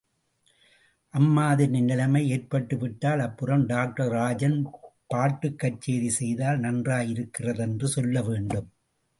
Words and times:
அம்மாதிரி 1.13 1.81
நிலைமை 1.81 2.21
ஏற்பட்டுவிட்டால் 2.31 3.19
அப்புறம் 3.19 3.65
டாக்டர் 3.65 4.11
ராஜன் 4.11 4.57
பாட்டுக்கச்சேரி 5.13 6.09
செய்தால் 6.19 6.59
நன்றாயிருக்கிறதென்று 6.59 7.89
சொல்ல 7.97 8.21
வேண்டும். 8.21 8.69